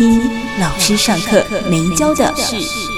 [0.00, 0.18] 一
[0.58, 2.89] 老师上课没教的事。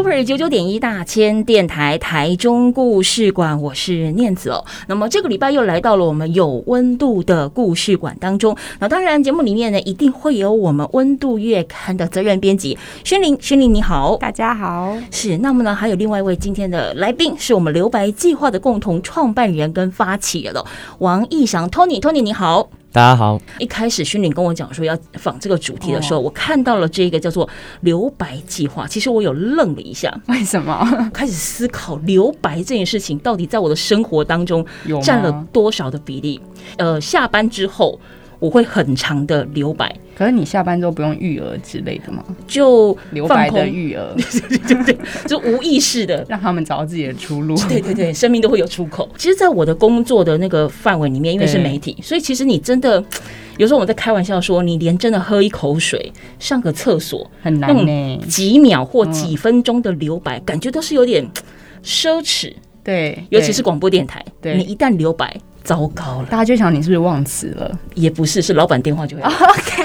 [0.00, 4.64] Super 九九点一大千电台台中故事馆，我是念子哦。
[4.86, 8.56] 那么这个礼拜又来到了我们有温度的故事馆当中。
[8.78, 14.96] 那当然节目里面呢，一定会有我们温度月刊的责任编辑宣玲，宣玲你好，大家好。
[15.10, 20.64] 是，那么呢还有另外一位今天的来宾，是我们留白计划的共同创办人跟发起人了，
[21.00, 22.00] 王义祥 Tony。
[22.00, 22.70] Tony 你好。
[22.92, 27.48] 大家好，一开始勋林跟我讲说要仿这个主题的时候，我看到了这个叫做
[27.82, 30.84] “留白计划”，其实我有愣了一下，为什么？
[31.14, 34.66] 开始思考留白这件事情到底在我的生活当中
[35.04, 36.40] 占了多少的比例？
[36.78, 37.98] 呃，下班之后。
[38.40, 42.24] 我会很长的留白，可是你下班之后不用育儿之类的吗？
[42.48, 47.54] 就留白的育儿， 对对对，就无意识的 让他们找到自己的出路。
[47.68, 49.06] 对对对，生命都会有出口。
[49.18, 53.04] 其实，在我的工作的那个范围里面，因为是媒体，所以其实你真的
[53.58, 61.28] 有时候我们在开玩笑说，你连真的喝一口水、上个厕所很难呢，几秒或几分钟的留白，感觉都是有点
[61.84, 62.54] 奢侈。
[62.82, 65.36] 对，尤其是广播电台，对，你一旦留白。
[65.62, 67.78] 糟糕了，大家就想你是不是忘词了？
[67.94, 69.22] 也不是，是老板电话就会。
[69.22, 69.84] OK，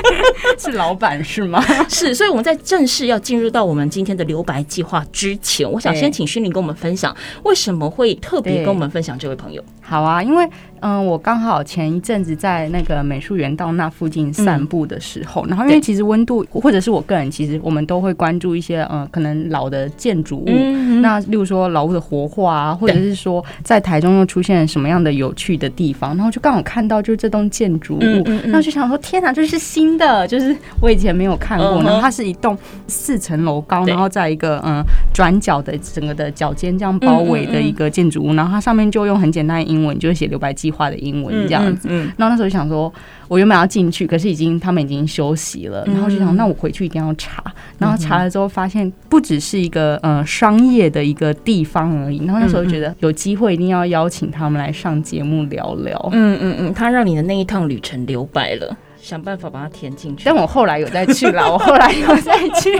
[0.58, 1.62] 是老板是吗？
[1.88, 9.62] 是，所以我们在正式要进入到我们今天的留白计划之前，我想先请勋林跟我们分享，为什么会特别跟我们分享这位朋友？
[9.86, 10.48] 好啊，因为
[10.80, 41.88] 嗯，我刚好前一阵子在那个美术园道那附近散步的时候，嗯、然后因为其实温度或者是我个人，其实我们都会关注一些呃，可能老的建筑物，嗯、那例如说老屋的活化啊，或者是说在台中又出现什么样的有趣的地方，然后就刚好看到就是这栋建筑物，然后就想说天哪，这是新的，就是我以前没有看过，然后它是一栋四层楼高，然后在一个嗯转角的整个的角尖这样包围的一个建筑物，然后它上面就用很简单的英文，就是写留白计划的英文这样子。
[41.90, 42.92] 嗯，然后那时候就想说，
[43.28, 47.44] 我原本要进去，可是已经他们已经休息了，然后就想，那我回去一定要查。
[47.78, 52.24] 然后查了之后发现，不只是一个呃商业的一个地方而已。
[52.24, 56.08] 然后那时候就觉得有机会一定要邀请他们来上节目聊聊。
[56.12, 58.76] 嗯嗯嗯，他让你的那一趟旅程留白了。
[59.06, 62.76] 想办法把它填进去，但我后来有再去了， 我后来有再去，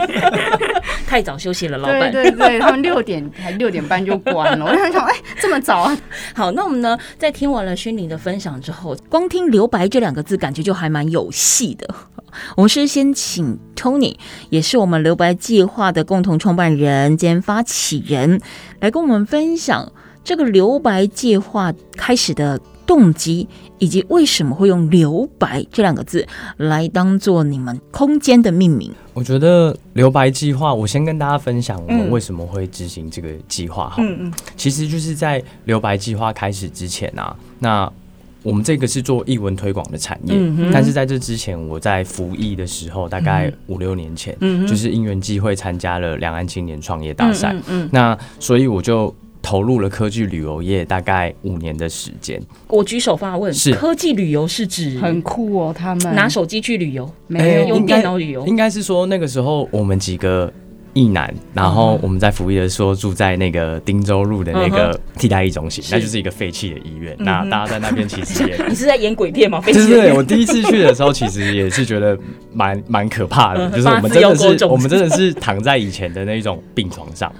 [1.07, 2.11] 太早休息了，老板。
[2.11, 5.97] 对 对对，他们六点还六点半就关了，我就想，哎，这么早啊？
[6.35, 11.87] 好，那我们呢，在听完了轩羚的分享之后，光听“留白”这两个字，感觉就还蛮有戏的。
[12.57, 14.13] 我们是先请 Tony，
[14.49, 18.41] 也是我们留白计划的共同创办人兼发起人，
[18.81, 19.89] 来跟我们分享
[20.25, 23.47] 这个留白计划开始的动机，
[23.79, 26.25] 以及为什么会用“留白”这两个字
[26.57, 28.91] 来当做你们空间的命名？
[29.13, 33.89] 我觉得“留白计划”，我先跟大家分享我们为什么会执行这个计划。
[33.89, 37.91] 哈，嗯嗯，其实就是在“留白计划”开始之前啊，那
[38.43, 49.13] 我们这个是做译文推广的产业，嗯、但是在这之前，我在服役的时候，大概五六年前，嗯、就是因缘际会参加了两岸青年创业大赛，嗯，那所以我就。
[49.47, 52.37] 投入了科技旅游业大概五年的时间。
[52.67, 55.73] 我举手发问：是科技旅游是指很酷哦？
[55.73, 58.45] 他们拿手机去旅游，没有、欸、用电脑旅游？
[58.45, 60.51] 应该是说那个时候我们几个
[60.97, 67.15] 役男，然后我们在服役的时候住在那个汀州路的那个替代役中心，那就是一个废弃的医院。
[67.19, 69.61] 那大家在那边其实也， 你是在演鬼片吗？
[69.65, 72.17] 对对对，我第一次去的时候其实也是觉得
[72.53, 77.31] 蛮 蛮可怕的，就是我们真的是我们真的是躺在以前的那种病床上。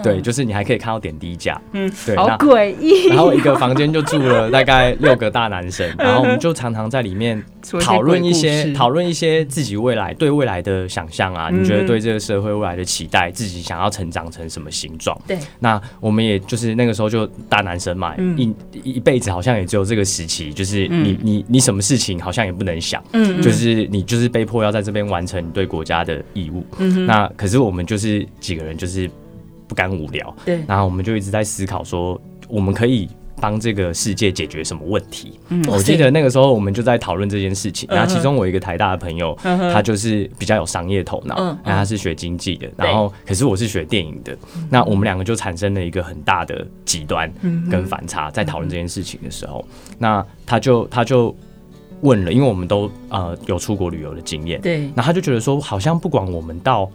[0.00, 3.08] 对，就是你还可以看到点滴架，嗯，对，好诡异。
[3.08, 7.42] 然后一个房间就住了大概六个大男生，然后我们就常常在里面
[7.82, 15.16] 讨论一些讨论一些自己未来对未来的想象啊，你觉得对这个社会未来的期待，自己想要成长成什么形状？
[15.26, 29.08] 对，那我们也就是那个时候就大男生嘛，一一辈子好像也只有这个时期，就是你你你什么事情好像也不能想，嗯，就是你就是被迫要在这边完成你对国家的义务，嗯，那可是我们就是几个人就是。
[29.68, 32.18] 不甘无聊，对，然后我们就一直在思考说，
[32.48, 33.06] 我们可以
[33.40, 35.38] 帮这个世界解决什么问题？
[35.48, 37.88] 嗯，我记得那个时候我们就在讨论这件事情。
[37.90, 44.36] 然后其中我一个台大的朋友，他就是比较有商业头脑，嗯，然后他是学经济的，然后可是我是学电影的，
[44.68, 47.32] 那我们两个就产生了一个很大的极端
[47.70, 49.64] 跟反差，在讨论这件事情的时候，
[49.98, 51.34] 那他就他就
[52.00, 56.90] 问了，因为我们都呃有出国旅游的经验，对，然后他就觉得说，好像不管我们到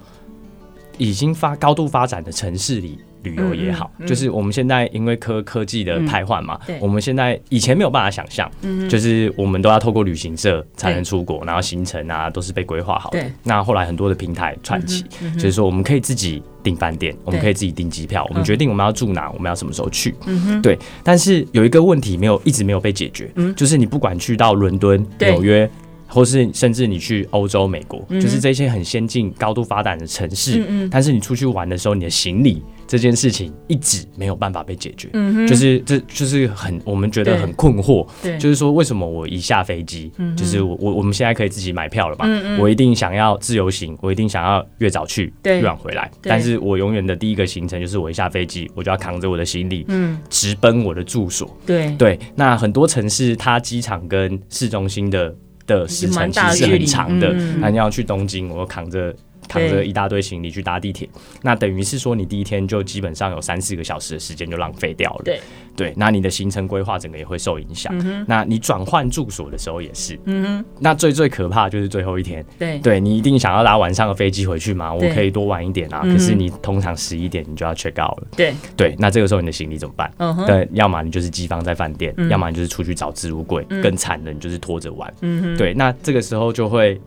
[0.98, 3.00] 已经发高度发展的城市里。
[3.24, 13.26] 旅游也好，就是我们现在因为科科技的汰换嘛，嗯、我们现在以前没有办法想象，嗯、就是我们都要透过旅行社才能出国，然后行程啊都是被规划好的。
[13.44, 20.14] 那后来很多的平台串起，嗯嗯、就是说我们可以自己订饭店，我们可以自己订机票，我们决定我们要住哪，我们要什么时候去。
[20.28, 25.70] 嗯、对，但是有一个问题没有一直没有被解决，嗯、就是你不管去到伦敦、纽约。
[26.06, 32.62] 或是甚至你去欧洲、美国，嗯、就是这些很先进、高度发展的城市，嗯嗯，但是你出去玩的时候，你的行李
[32.94, 42.26] 这件事情一直没有办法被解决，嗯，就是这就是很我们觉得很困惑，对，就是说为什么我一下飞机，嗯、就是我我我们现在可以自己买票了嘛，
[42.60, 51.96] 我一定想要自由行，我一定想要越早去越晚回来，但是我永远的第一个行程就是我一下飞机，我就要扛着我的行李，嗯，直奔我的住所，对。
[51.98, 55.34] 对，那很多城市它机场跟市中心的。
[55.66, 59.16] 的时程其实是很长的，那你要去东京，我扛着
[59.48, 61.08] 扛着一大堆行李去搭地铁，
[61.42, 65.22] 那等于是说你第一天就基本上有三四个小时的时间就浪费掉了。
[65.24, 65.40] 对
[65.76, 67.94] 对，那你的行程规划整个也会受影响。
[68.28, 70.20] 那你转换住所的时候也是。
[70.26, 70.66] 嗯哼。
[70.80, 72.46] 那最最可怕就是最后一天。
[72.60, 74.94] 对对，你一定想要搭晚上的飞机回去嘛？
[74.94, 76.02] 我可以多晚一点啊。
[76.04, 78.28] 可是你通常十一点你就要 check out 了。
[78.36, 80.14] 对对，那这个时候你的行李怎么办？
[80.18, 80.46] 嗯哼。
[80.46, 83.64] 对，要么你就是寄放在饭店，要么你就是出去找置物柜。
[83.82, 85.12] 更惨的，你就是拖着玩。
[85.22, 85.58] 嗯哼。
[85.58, 87.02] 对，那这个时候就会。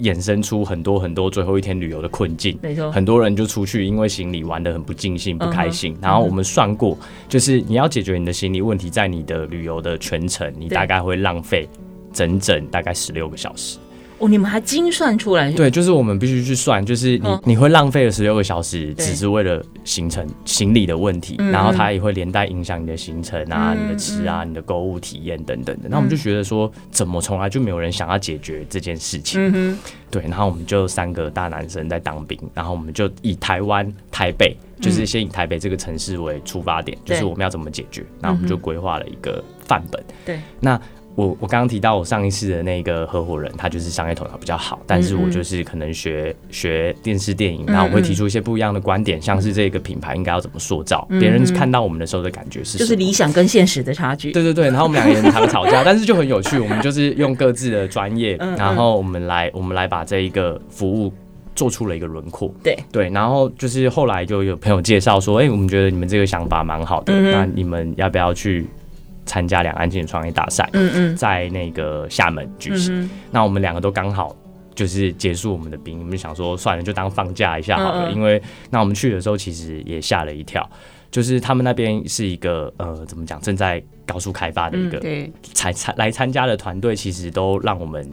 [0.00, 5.96] 衍生出很多很多最后一天旅游的困境，没错，很多人就出去，因为行李玩的很不尽兴、不开心。
[6.00, 6.96] 然后我们算过，
[7.28, 11.68] 就是你要解决你的行李问题，在你的旅游的全程，你大概会浪费
[12.12, 13.78] 整整大概十六个小时。
[14.18, 15.50] 哦，你们还精算出来？
[15.52, 25.88] 对，就是我们必须去算，就是你、嗯、你会浪费了十六个小时，只是为了行程行李的问题，嗯、然后它也会连带影响你的行程啊、嗯、你的吃啊、嗯、你的购物体验等等的。
[25.88, 29.40] 那、嗯、我们就觉得说，怎么从来就没有人想要解决这件事情？
[29.40, 29.78] 嗯哼，
[30.10, 30.22] 对。
[30.22, 38.04] 然后我们就三个大男生在当兵，然后我们就以台湾台北，就是先以台北这个城市为出发点，嗯、就是我们要怎么解决？
[38.20, 40.02] 那、我们就规划了一个范本。
[40.24, 40.80] 对，那。
[41.18, 54.30] 我我刚刚提到我上一次的那个合伙人，他就是商业头脑比较好，但是我就是可能学学电视电影，然后我会提出一些不一样的观点，像是这个品牌应该要怎么塑造，别人看到我们的时候的感觉是，就是理想跟现实的差距。
[54.30, 61.12] 对对对，然后我们两个人常吵架，但是就很有趣，我们就是用各自的专业，然后我们来我们来把这一个服务
[61.56, 62.48] 做出了一个轮廓。
[62.62, 68.64] 对对，然后就是后来就有朋友介绍说，哎，我们觉得你们这个想法蛮好的，那你们要不要去？
[69.28, 73.08] 参加两岸青年创业大赛，嗯嗯，在那个厦门举行。
[73.30, 74.34] 那我们两个都刚好
[74.74, 78.08] 就是结束我们的兵，我们就想说算了，就当放假一下好了。
[78.08, 78.40] 嗯嗯，因为
[78.70, 80.66] 那我们去的时候，其实也吓了一跳，
[81.10, 88.08] 就是他们那边是一个呃，怎么讲，正在高速开发的一个，对，才参来参加的团队，其实都让我们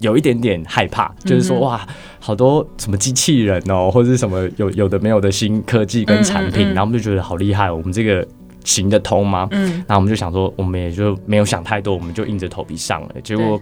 [0.00, 1.84] 有一点点害怕，就是说哇，
[2.20, 8.26] 好多什么机器人哦，或者是什么有有的没有的新科技跟产品，嗯嗯嗯，然后我们就觉得好厉害，我们这个。
[8.64, 9.46] 行得通吗？
[9.52, 13.10] 嗯，那我们就想说，我们也就没有想太多，我们就硬着头皮上了。
[13.22, 13.60] 结果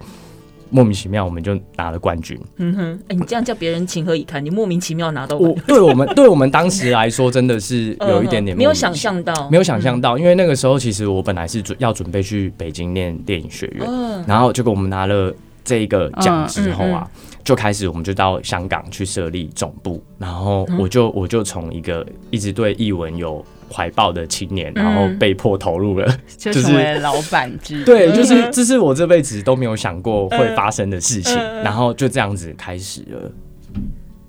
[0.71, 2.41] 莫名其妙，我们就拿了冠军。
[2.57, 4.43] 嗯哼，哎，你这样叫别人情何以堪？
[4.43, 10.17] 你莫名其妙拿到冠军，对我们， 对我们当时来说，真的是有一点点没有想象到，没有想象到。
[10.17, 17.07] 因为那个时候，其实我本来是准要准备去北京念电影学院，嗯然后结果我们拿了这个奖之后啊。
[17.45, 33.33] 就开始，我们就到香港去设立总部，然后我就我就从一个一直对译文有怀抱的青年，然后被迫投入了， 就成为老板之对，就是这是我这辈子都没有想过会发生的事情，然后就这样子开始了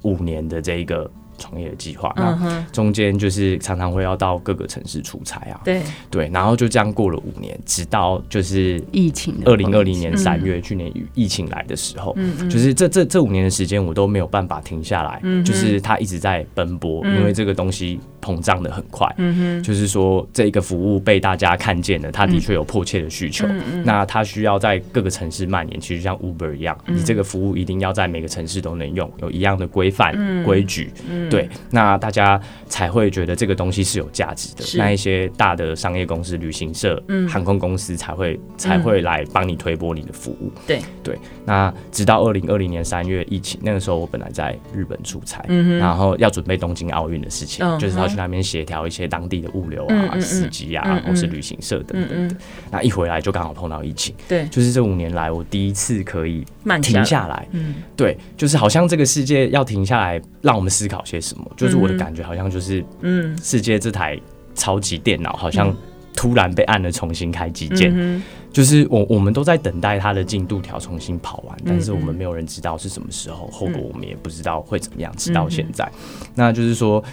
[0.04, 1.10] 五年的这一个。
[1.40, 5.82] 创业计划，那中间就是常常会要到各个城市出差啊，对。
[6.10, 23.46] 对，然后就这样过了五年，直到就是疫情，二零二零年三月，去年疫情来的时候，嗯，就是这这这五年的时间，我都没有办法停下来，就是他一直在奔波，因为这个东西膨胀的很快，嗯哼，就是说这个服务被大家看见了，他的确有迫切的需求，
[23.84, 30.92] 那他需要在各个城市蔓延，其实像 Uber 一样，你这个服务一定要在每个城市都能用，有一样的规范规矩。
[31.30, 34.64] 对，那大家才会觉得这个东西是有价值的。
[34.78, 40.52] 那一些大的商业公司、旅行社、嗯、航空公司才会才会来帮你推波你的服务。
[40.66, 40.80] 对。
[41.04, 45.78] 对，那直到二零二零年三月疫情那个时候，我本来在日本出差，嗯、哼。
[45.80, 52.36] 然后要准备东京奥运的事情，嗯、就是要去那边协调一些当地的物流啊、司机啊，或是旅行社等等的。
[52.72, 54.14] 那一回来就刚好碰到疫情。
[54.28, 56.46] 对，就是这五年来我第一次可以
[56.82, 57.48] 停下来。
[57.52, 61.52] 嗯，对，就是好像这个世界要停下来，让我们思考些什么？
[61.58, 64.20] 就是我的感觉，好像就是，嗯，世界这台
[64.56, 65.76] 超级电脑好像
[66.16, 77.04] 突然被按了重新开机键，嗯、就是我我们都在等待它的进度条重新跑完，但是我们没有人知道是什么时候，后果我们也不知道会怎么样，直到现在，嗯、那就是说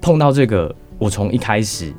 [0.00, 1.92] 碰到这个，我从一开始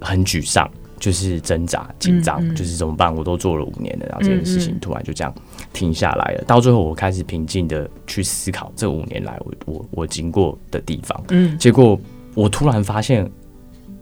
[0.00, 3.14] 很沮丧，就是挣扎、紧张，嗯嗯、就是怎么办？
[3.14, 5.34] 我都做了五年了，然后这件事情突然就这样
[5.72, 6.44] 停下来了。
[6.46, 11.98] 到最后，我开始平静的去思考这五年来我我我经过的地方，嗯，结果
[12.34, 13.30] 我突然发现。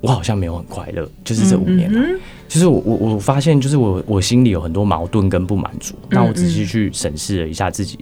[0.00, 5.94] 我好像没有很快乐，就是这五年来，嗯嗯、就是我我我发现，就是我我心里有很多矛盾跟不满足。
[6.10, 7.98] 那、我仔细去审视了一下自己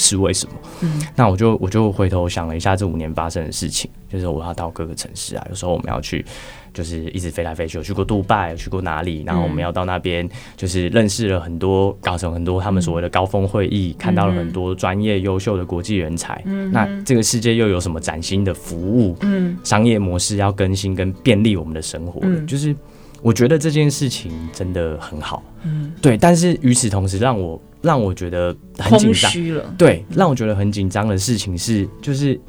[0.00, 0.52] 是为什么，
[0.82, 6.24] 嗯，那我就我就回头想了一下这五年发生的事情，就是我要到各个城市啊，有时候我们要去，
[6.72, 16.40] 就是一直飞来飞去，我去过杜拜，去过哪里，然后我们要到那边，就是认识了很多，搞成很多他们所谓的高峰会议，嗯、看到了很多专业优秀的国际人才。
[16.46, 19.16] 嗯，那这个世界又有什么崭新的服务？
[19.22, 22.20] 嗯，商业模式要更新跟便利我们的生活。
[22.22, 22.72] 嗯，就是
[23.20, 25.42] 我觉得这件事情真的很好。
[25.64, 29.32] 嗯，对，但是与此同时，让我让我觉得很紧张。
[29.76, 32.40] 对，让我觉得很紧张的事情是，就是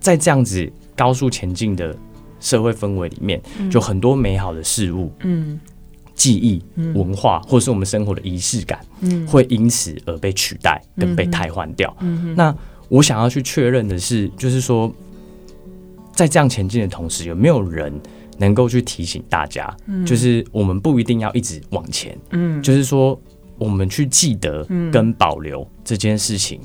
[0.00, 1.96] 在这样子高速前进的。
[2.40, 5.58] 社会氛围里面，就很多美好的事物、嗯，
[6.14, 11.92] 记忆、嗯、文化，或是我们生活的仪式感，嗯，会因此而被取代跟被替换掉。
[11.98, 12.54] 嗯嗯、那
[12.88, 14.88] 我想要去确认的是，就是说，
[16.12, 17.92] 在这样前进的同时，有没有人
[18.36, 23.20] 能够去提醒大家，嗯、就是我们不一定要一直往前，嗯，就是说，
[23.58, 26.60] 我们去记得跟保留这件事情，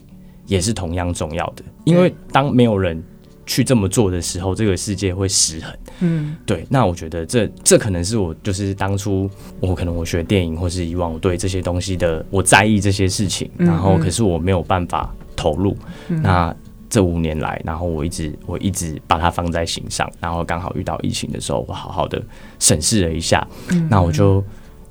[0.46, 1.64] 也是同样重要的。
[1.84, 3.04] 因为当没有人。
[3.46, 5.78] 去这么做的时候，这个世界会失衡。
[6.00, 6.66] 嗯，对。
[6.70, 15.76] 那我觉得这这可能是我就是当初我可能我学电影，或是以往我对这些东西的我在意这些事情，然后可是我没有办法投入。
[16.08, 16.56] 嗯、那
[16.90, 22.24] 这五年来，然后我一直我一直把它放在心上，然后刚好遇到疫情的时候，我好好的
[22.60, 23.46] 审视了一下，
[23.90, 24.42] 那我就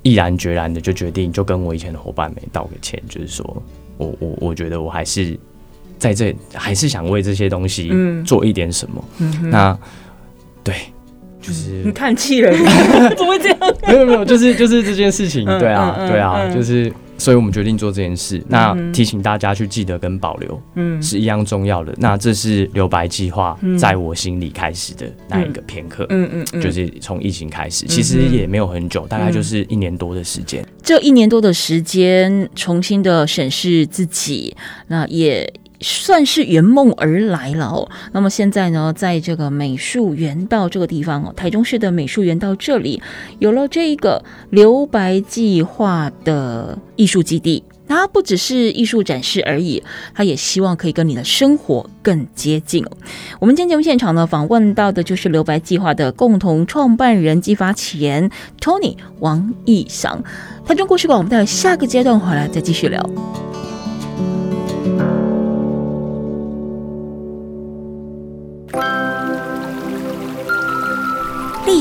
[0.02, 3.62] 毅然决然的就决定，就跟我以前的伙伴们道个歉，就是说
[3.98, 5.38] 我我我觉得我还是。
[5.98, 7.92] 在这还是想为这些东西
[8.26, 9.04] 做一点什么？
[9.52, 9.78] 那
[10.64, 10.74] 对，
[11.40, 12.50] 就是你叹气了，
[13.14, 13.58] 怎么会这样？
[13.86, 18.38] 没有没有，就是就是这件事情，对啊对啊，就是，所以我们决定做这件事。
[18.38, 21.94] 嗯、那提醒大家去记得跟保留，嗯，是一样重要的。
[21.98, 30.66] 那这是留白计划在我心里开始的那一个片刻，嗯嗯，嗯就是从疫情开始，其实也没有很久，大概就是一年多的时间。
[30.82, 34.56] 这一年多的时间，重新的审视自己，
[34.88, 35.52] 那也。
[35.82, 37.90] 算是圆梦而来了哦。
[38.12, 43.02] 那么现在呢，在这个美术园道这个地方哦，台中市的美术园道这里
[43.40, 47.62] 有了这一个留白计划的艺术基地。
[47.88, 49.82] 它不只是艺术展示而已，
[50.14, 52.82] 它也希望可以跟你的生活更接近。
[53.38, 60.24] 我们今天节目现场呢，访问到的就是留白计划的共同创办人暨发起人 Tony 王义祥。
[60.64, 63.04] 台中故事馆，我们待下个阶段回来再继续聊。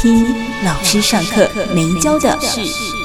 [0.00, 0.24] 听
[0.64, 2.99] 老师上课没教的事。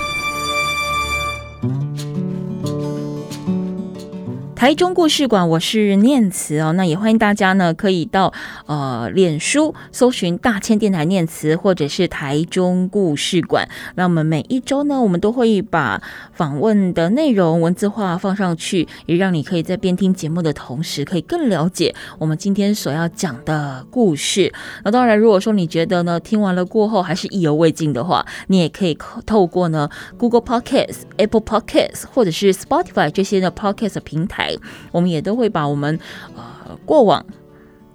[4.66, 8.34] 台中故事馆，我是念慈哦，那也欢迎大家呢，可以到
[8.66, 13.70] 呃脸书搜寻大千电台念慈，或者是台中故事馆。
[13.94, 16.02] 那我们每一周呢，我们都会把
[16.34, 24.52] 访问的内容文字化放上去，也让你可以在边听节目的同时，可以更了解我们今天所要讲的故事。
[24.84, 34.55] 那当然，如果说你觉得呢，听完了过后还是意犹未尽的话，你也可以透过呢 Google Podcast、Apple Podcast 或者是 Spotify 这些的 Podcast 平台。
[34.92, 36.00] 我们也都会把我们
[36.36, 37.26] 呃过往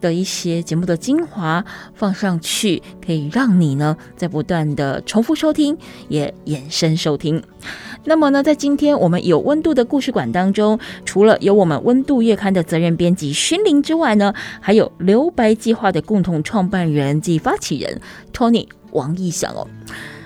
[0.00, 1.64] 的一些节目的精华
[1.95, 5.76] 放上去，可以让你呢在不断的重复收听，
[6.09, 7.43] 也延伸收听。
[8.05, 18.00] 那么呢，在今天我们有温度的故事馆当中，除了有我们温度月刊的责任编辑薰伶之外呢，还有留白计划的共同创办人及发起人
[18.33, 19.69] Tony 王义祥哦。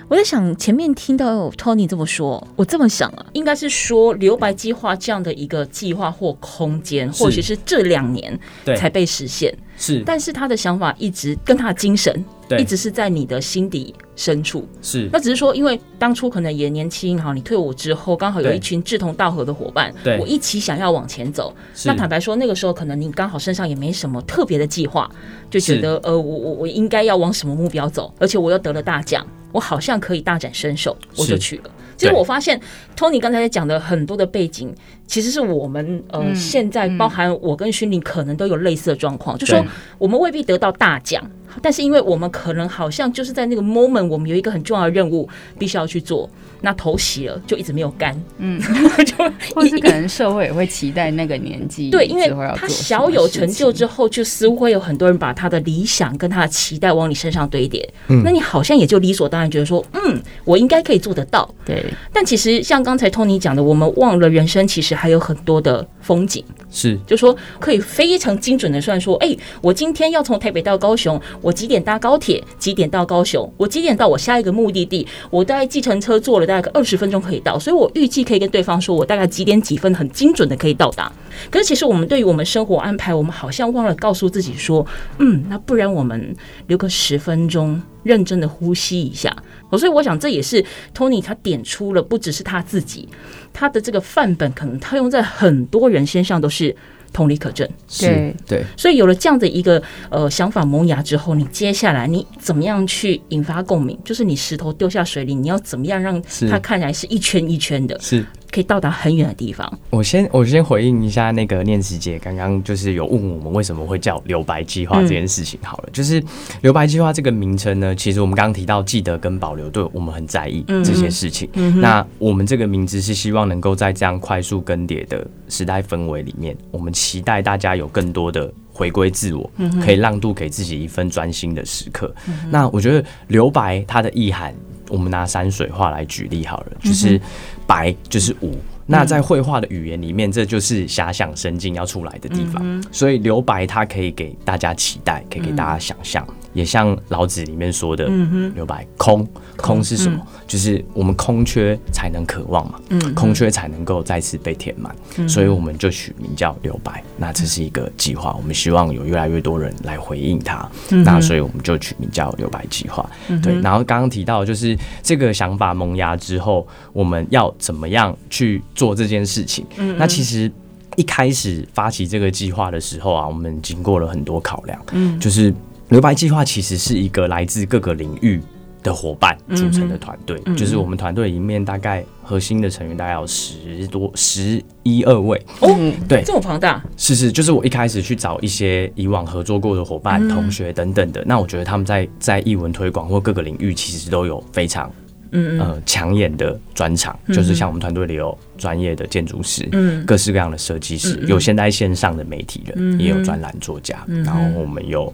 [0.07, 8.39] 我在想，前面听到 Tony 这么说，我这么想啊，应该是说留白计划这样的一个计划或空间，或许是这两年
[8.77, 9.55] 才被实现。
[9.77, 12.23] 是，但是他的想法一直跟他的精神，
[12.57, 14.65] 一直是在你的心底深处。
[14.79, 20.19] 是，那只是说，因为当初可能也年轻哈，你退伍之后，刚好有一群志同道合的伙伴，对。
[20.19, 21.53] 我一起想要往前走。
[21.83, 25.09] 那坦白说，那个时候可能你刚好身上也没什么特别的计划，
[25.49, 31.71] 就觉得呃，我我我应该要往什么目标走，而且我又得了大奖，我好像可以大展身手，我就去了。
[31.95, 32.59] 其实我发现
[32.93, 34.75] ，Tony 刚才讲的很多的背景，
[35.07, 39.65] 其实是我们呃、嗯、现在包含我跟勋宁可能都有类似的状况，就说
[39.97, 41.23] 我们未必得到大奖，
[41.61, 46.29] 但是因为我们可能好像就是在那个 moment，我们有一个很重要的任务必须要去做。
[46.61, 48.59] 那头洗了，就一直没有干，嗯，
[49.05, 49.15] 就
[49.53, 61.85] 或是可能社会也会期待那个年纪， 对，因为他小有成就之后，就似乎会有很多人把他的理想跟他的期待往你身上堆叠，嗯，那你好像也就理所当然觉得说，嗯，我应该可以做得到，对。
[62.11, 81.11] 但其实像刚才 Tony 讲的，我们忘了人生其实还有很多的风景，是，就说可以非常精准的算说，哎，我今天要从台北到高雄，我几点搭高铁，几点到高雄，我几点到我下一个目的地，我大概计程车坐了大概二十分钟可以到，所以我预计可以跟对方说，我大概几点几分很精准的可以到达。
[81.51, 84.83] 可是其实我们对于我们生活安排，我们好像忘了告诉自己说，
[85.19, 86.35] 嗯，那不然我们
[86.65, 89.31] 留个十分钟，认真的呼吸一下。
[89.77, 90.65] 所以我想这也是
[90.97, 93.07] Tony 他点出了，不只是他自己，
[93.53, 96.75] 他的这个范本可能他用在很多人身上都是。
[97.15, 97.65] 同理可证，
[97.97, 103.97] 对对，所以有了这样的一个呃想法萌芽之后，你接下来你怎么样去引发共鸣？
[104.03, 107.97] 就是你石头丢下水里，你要怎么样让它看起来是一圈一圈的？
[108.01, 108.25] 是。
[108.51, 109.79] 可以到达很远的地方。
[109.89, 115.59] 我先我先回应一下那个念慈姐刚刚就是有问我们为什么会叫留白计划这件事情。
[115.63, 116.23] 好了，嗯、就是
[116.61, 121.49] 留白计划这个名称呢，其实我们刚刚提到记得跟保留，对我们很在意这些事情。
[121.53, 129.49] 嗯、那我们这个名字是希望能够在这样快速更迭的时代氛围里面，我们期待大家有更多的回归自我，
[129.83, 132.13] 可以让渡给自己一份专心的时刻。
[132.27, 134.53] 嗯、那我觉得留白它的意涵，
[134.89, 137.19] 我们拿山水画来举例好了，就是。
[137.67, 142.83] 白就是无，那在绘画的语言里面，这就是遐想神经要出来的地方。
[142.91, 146.25] 所以留白，它可以给大家期待，可以给大家想象。
[146.55, 148.09] 也像老子里面说的，
[148.55, 150.25] 留白空，空是什么？
[150.47, 152.79] 就是我们空缺才能渴望嘛，
[153.13, 154.95] 空缺才能够再次被填满。
[155.27, 157.03] 所以我们就取名叫留白。
[157.17, 160.65] 那这是一个计划，我们希望有越来越多人来回应它。
[161.03, 163.07] 那所以我们就取名叫留白计划。
[163.43, 169.65] 对，然后刚刚提到就是这个想法萌芽之后，我们要怎么样去做这件事情？
[169.97, 170.49] 那其实
[170.95, 175.53] 一开始发起这个计划的时候啊，我们经过了很多考量，嗯，就是。
[175.89, 178.41] 留白计划其实是一个来自各个领域
[178.81, 185.67] 的伙伴组成的团队，嗯、就是我们团队里面大概核心的成员大概有十多、十一二位哦，
[186.07, 194.91] 对，这么庞大，是是，就是我一开始去找一些以往合作过的伙伴、嗯、同学等等的，那我觉得他们在在艺文推广或各个领域其实都有非常
[195.31, 205.11] 嗯呃抢眼的专长，嗯、就是像我们团队里有专业的建筑师，嗯，各式各样的设计师，嗯、有现在线上的媒体人，嗯、也有专栏作家，嗯、然后我们有。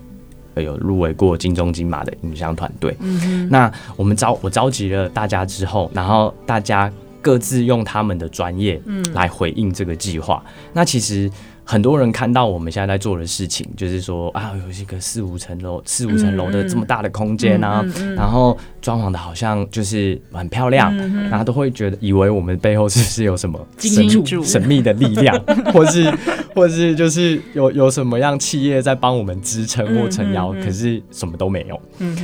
[0.56, 3.50] 有入围过金钟金马的影像团队，嗯、哼。
[3.50, 8.82] 那我们召我召集了大家之后，然后大家各自用他们的专业
[9.14, 10.44] 来回应这个计划。
[10.48, 11.30] 嗯、那其实。
[11.64, 17.86] 很多人看到我们现在在做的事情，就是说啊，有一个四五层楼、四五层楼的这么大的空间啊，
[18.18, 20.94] 然后装潢的好像就是很漂亮，
[21.30, 24.10] 然后都会觉得以为我们背后是不是有什么神
[24.44, 25.40] 神秘的力量，
[25.72, 26.12] 或是
[26.54, 31.80] 或是就是有有什么样企业在帮我们支撑或撑腰，可是什么都没有。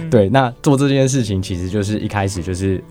[0.10, 2.84] 对，那做这件事情其实就是一开始就是。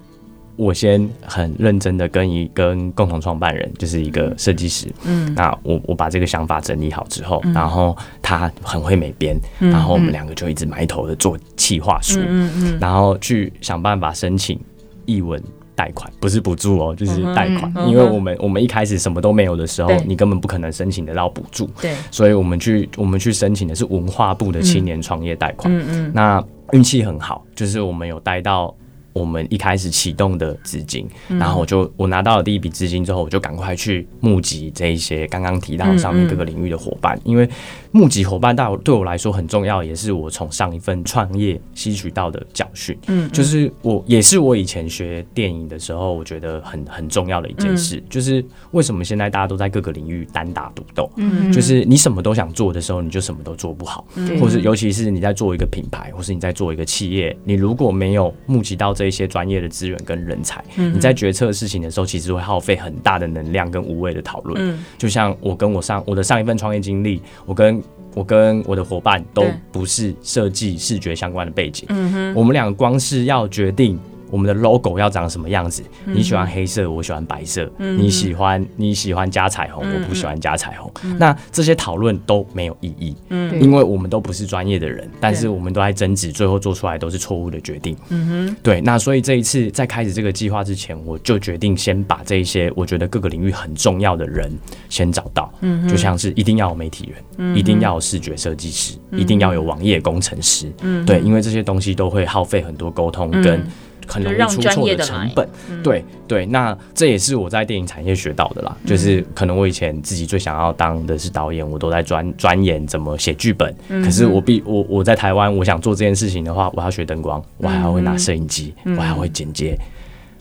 [0.57, 14.59] 我先很认真的跟一跟共同创办人，就是一个设计师，嗯，那我我把这个想法整理好之后，嗯、然后他很会美编，嗯、然后我们两个就一直埋头的做企划书，嗯嗯，然后去想办法申请
[15.05, 15.43] 艺文
[15.75, 26.43] 贷款，不是补助哦，就是贷款，嗯、因为我们我们一开始什么都没有的时候，你根本不可能申请得到补助，对，所以我们去我们去申请的是文化部的青年创业贷款，嗯嗯，那
[26.73, 28.75] 运气很好，就是我们有贷到。
[29.17, 37.49] 我们一开始启动的资金，然后我就我拿到了第一笔资金之后，我就赶快去募集这一些刚刚提到上面各个领域的伙伴，因为
[37.93, 42.95] 募集伙伴对我对我来说很重要，也是我从上一份创业吸取到的教训。
[43.07, 51.11] 嗯，就是我也是我以前学电影的时候，我觉得很很重要的一件事，就是为什么现在大家都在各个领域单打独斗？
[51.17, 54.07] 嗯，就是你什么都想做的时候，你就什么都做不好，
[54.39, 59.06] 或是尤其是你在做一个品牌，或是你在做一个企业，你如果没有募集到这。
[59.07, 64.79] 一些专业的资源跟人才，你在决策事情的时候，其实会耗费很大的能量跟无谓的讨论。
[64.99, 67.83] 就像我跟我上我的上一份创业经历，我跟
[68.15, 73.99] 我跟我的伙伴都不是设计视觉相关的背景，嗯哼，我们俩光是要决定。
[74.31, 75.83] 我们的 logo 要长什么样子？
[76.05, 77.71] 你喜欢黑色，我喜欢白色。
[77.79, 80.91] 嗯、你喜欢你喜欢加彩虹，嗯、我不喜欢加彩虹。
[81.05, 87.97] 嗯、那这些讨论都没有意义，嗯，因为我们都不是专业的人，但是我们都在争执，最后做出来都是错误的决定。
[88.09, 88.81] 嗯哼，对。
[88.81, 94.51] 那所以这一次在开始这个计划之前，我就决定先把这一些我觉得各个领域很重要的人
[94.89, 95.53] 先找到。
[95.61, 100.73] 嗯哼，就像是一定要有媒体人，嗯、一定要有视觉设计师，嗯、一定要有网页工程师。
[100.83, 103.65] 嗯，对，因为这些东西都会耗费很多沟通跟。
[104.07, 108.77] 很容易出错的成本，嗯、对对，那这也是我在电影产业学到的啦。
[108.83, 113.75] 嗯、就是可能我以前自己最想要当的是导演，我都在专钻研怎么写剧本。
[113.89, 119.77] 嗯、可是我必我我在台湾，我想做这件事情的话，我要学灯光，我还要会拿摄影机，我还要会剪接，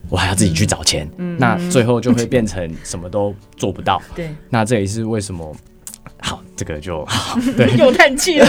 [0.10, 1.10] 我还要自己去找钱。
[1.18, 4.02] 嗯、那最后就会变成什么都做不到。
[4.16, 5.56] 对，那这也是为什么。
[6.22, 7.40] 好，这个就 好。
[7.58, 8.48] 对， 有叹气了。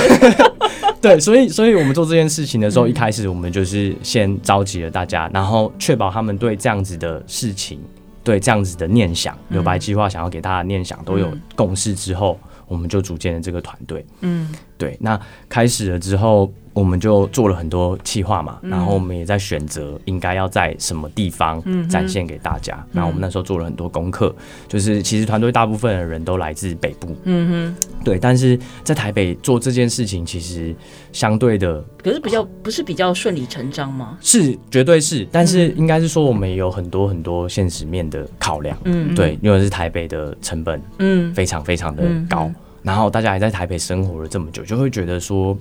[1.03, 7.81] 对，所以，所以我们做这件事情的时候，嗯、一开始我们就是先召集了大家，然后确保他们对这样子的事情，
[8.25, 14.05] 对这样子的念想，留白计划想要给大家的念想都有共识之后，嗯、我们就组建了这个团队。
[14.21, 14.97] 嗯，对。
[15.01, 16.53] 那开始了之后。
[16.77, 22.87] 我们就做了很多企划嘛，然后我们也在选择应该要在什么地方展现给大家。
[22.93, 24.35] 然后我们那时候做了很多功课，
[24.69, 28.19] 就是其实团队大部分的人都来自北部，嗯哼，对。
[28.19, 30.77] 但是在台北做这件事情，其实
[31.13, 34.19] 相对的，可是比较不是比较顺理成章吗？
[34.21, 35.27] 是，绝对是。
[35.33, 42.53] 但是应该是说，我们也有很多很多现实面的考量，嗯，对，因为是台北的成本，嗯，非常非常的高。
[42.83, 45.57] 然后大家还在台北生活了这么久，就会觉得说。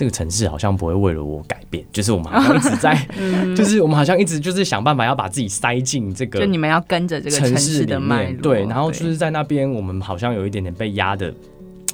[0.00, 11.30] 这个城市好像不会为了我改变，就是我们好像一直在， 嗯、就是我们好像一直就是想办法要把自己塞进这个，就你们要跟着这个城市的脉络，对，然后就是在那边，我们好像有一点点被压的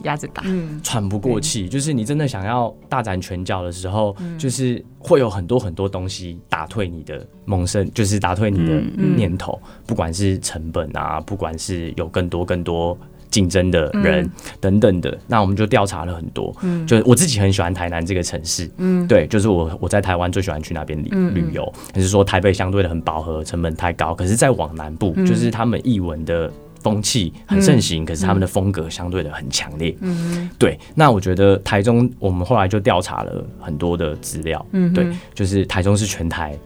[0.04, 0.44] 压着打，
[0.84, 1.64] 喘不过气。
[1.64, 8.80] 嗯、就是你真的想要大展拳脚的时候，嗯、就是会有很多很多东西打退你的萌生，就是打退你的
[9.16, 12.96] 念头，不管是成本啊，不管是有更多更多。
[13.30, 16.54] 竞争的人等等的，嗯、那我们就调查了很多。
[16.62, 18.70] 嗯，就我自己很喜欢台南这个城市。
[18.78, 21.64] 嗯，对，就是我我在台湾最喜欢去那边旅旅游。
[21.92, 24.14] 可、嗯、是说台北相对的很饱和，成本太高。
[24.14, 26.50] 可是再往南部，嗯、就是他们译文的
[26.82, 29.94] 风气很盛行，嗯、可是他们的风格相对的很强烈。
[30.00, 30.78] 嗯，对。
[30.94, 34.64] 那我觉得台中，我们后来就调查了很多的资料。
[34.72, 36.56] 嗯，对，就是台中是全台。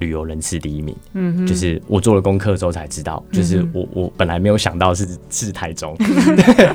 [0.00, 6.70] 旅游人次第一名，嗯哼，就是我做了功课之后才知道，就是我我本来没有想到是是台中， 对，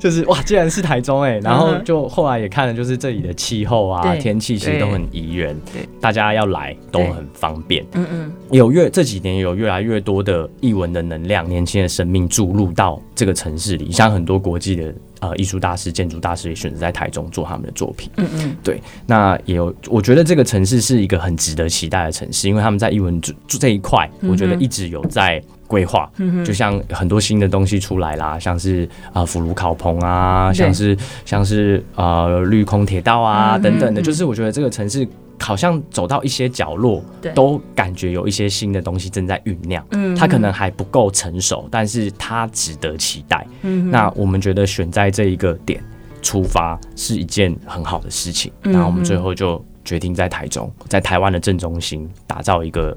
[0.00, 14.94] 就是哇，竟然是台中哎，然后就后来也看了，就是这里的气候啊，天气其实都很宜人，对，大家要来都很方便，嗯嗯，有越这几年有越来越多的译文的能量、年轻的生命注入到这个城市里，像很多国际的。
[15.20, 18.08] 呃，艺术大师、建筑大师也选择在台中做他们的作品。
[18.18, 26.08] 嗯嗯，对，那也有，我觉得这个城市是一个很值得期待的城市，因为他们在艺文这这一块，我觉得一直有在规划。
[26.18, 35.04] 嗯哼，就像很多新的东西出来啦，像是啊，福鲁考棚啊，像是像是呃，绿空铁道啊等等的，就是我觉得这个城市。
[35.40, 37.02] 好像走到一些角落，
[37.34, 39.84] 都感觉有一些新的东西正在酝酿。
[39.92, 43.46] 嗯，它可能还不够成熟，但是它值得期待。
[43.62, 45.82] 嗯，那我们觉得选在这一个点
[46.20, 48.52] 出发是一件很好的事情。
[48.62, 52.96] 然后我们最后就决定在台中，在台湾的正中心打造一个。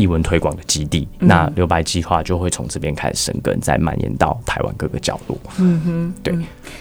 [0.00, 5.36] 艺文推广的基地，那留白计划就会从这边开始生根，再蔓延到台湾各个角落。
[5.58, 6.34] 嗯哼，对。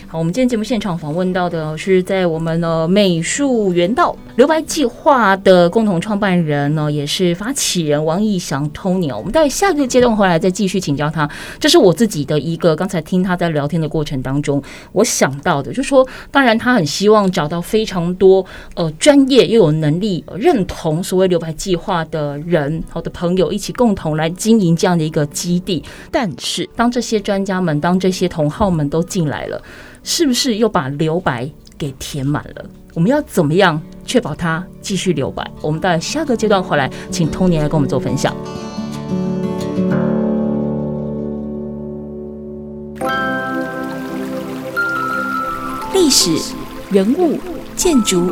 [0.07, 9.15] 好，我们今天节目现场访问到的是在我们的美术园道留白计划的共同创办人呢，也是发起人王义祥 Tony。
[9.15, 11.29] 我们待下一个阶段回来再继续请教他。
[11.59, 18.43] 这是我自己的一个刚才听他在聊天的过程当中，我想到的，就是说，当然他很希望找到非常多
[18.75, 23.08] 呃专业又有能力认同所谓留白计划的人，好的。
[23.09, 29.61] 朋友一起共同来经营这样的一个基地，但是当这些专家们、当这些同好们都进来了，
[30.03, 32.65] 是不是又把留白给填满了？
[32.93, 35.49] 我们要怎么样确保它继续留白？
[35.61, 38.35] 我们到下个阶段回来，请 Tony 来跟我们做分享。
[45.93, 46.31] 历史、
[46.89, 47.37] 人物、
[47.75, 48.31] 建筑、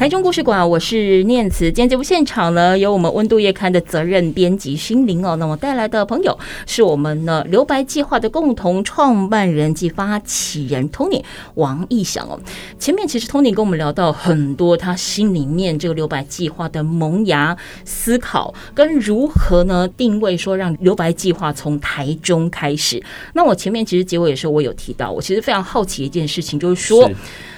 [0.00, 1.66] 台中故事馆，我是念慈。
[1.66, 5.36] 今天节目现场呢，有我们温度月刊的责任编辑心灵哦。
[5.36, 11.22] 那么带来的朋友是我们的留白计划的共同创办人及发起人 Tony
[11.56, 12.40] 王义祥哦。
[12.78, 23.02] 前面其实 Tony 跟我们聊到很多他心里面这个留白计划的萌芽思考，跟如何呢定位说让留白计划从台中开始。
[23.34, 27.06] 那我前面其实结尾的时候我有提到，我其实非常好奇一件事情，就是说。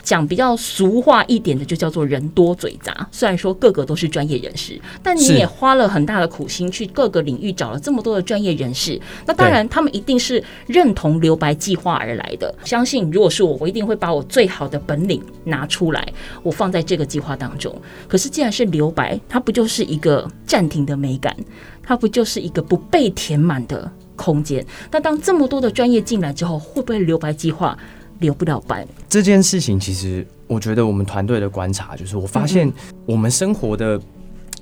[0.03, 3.07] 讲比较俗话一点的，就叫做人多嘴杂。
[3.11, 9.01] 虽然说个个都是专业人士，但你也花了很大的苦心去各个领域找了这么多的专业人士。
[9.27, 12.53] 那当然，他们一定是认同留白计划而来的。
[12.65, 16.07] 相信如果是我，我一定会把我最好的本领拿出来，
[16.43, 17.75] 我放在这个计划当中。
[18.09, 21.37] 可是既然是留白，它不就是一个暂停的美感？
[21.85, 24.65] 它不就是一个不被填满的空间？
[24.91, 27.77] 那当这么多的专业进来之后，会不会留白计划？
[28.21, 32.73] 留不了班这件事情，其实我觉得我们团队的观察就是，我发现
[33.07, 34.01] 我们生活的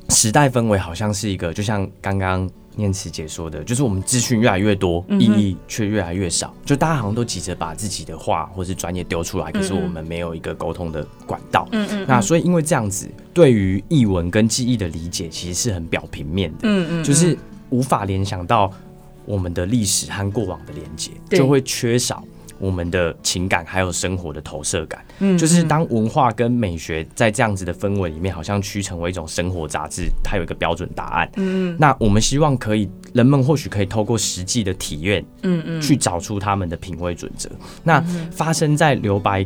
[0.09, 6.55] 时代氛围好像是一个，就像刚刚念慈姐说的，就是我们资讯越来越多，意义却越来越少。
[6.65, 11.69] 就大家好像都急着把自己的话或是专业丢出来，可是我们没有一个沟通的管道。
[11.73, 12.05] 嗯嗯。
[12.09, 16.59] 那所以因为这样子，对于译文跟记忆的理解，其实是很表平面的。
[16.63, 17.05] 嗯嗯。
[17.05, 17.37] 就是
[17.69, 18.73] 无法联想到
[19.27, 22.25] 我们的历史和过往的连接，就会缺少。
[22.61, 37.51] 我们的情感还有生活的投射感，嗯，就是当文化跟美学在这样子的氛围里面，好像趋成为一种生活杂志，它有一个标准答案，嗯，那我们希望可以，人们或许可以透过实际的体验，嗯嗯，去找出他们的品味准则。
[37.83, 37.99] 那
[38.31, 39.45] 发生在留白